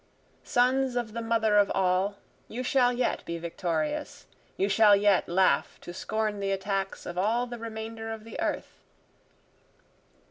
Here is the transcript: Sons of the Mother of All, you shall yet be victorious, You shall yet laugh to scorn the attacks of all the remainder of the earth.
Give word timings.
Sons 0.43 0.95
of 0.95 1.13
the 1.13 1.21
Mother 1.21 1.57
of 1.57 1.69
All, 1.75 2.15
you 2.47 2.63
shall 2.63 2.91
yet 2.91 3.23
be 3.23 3.37
victorious, 3.37 4.25
You 4.57 4.67
shall 4.67 4.95
yet 4.95 5.29
laugh 5.29 5.79
to 5.81 5.93
scorn 5.93 6.39
the 6.39 6.49
attacks 6.49 7.05
of 7.05 7.19
all 7.19 7.45
the 7.45 7.59
remainder 7.59 8.11
of 8.11 8.23
the 8.23 8.39
earth. 8.39 8.79